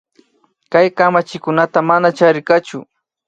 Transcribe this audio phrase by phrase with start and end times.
[0.71, 2.79] Kay kamachikunata mana charirkachu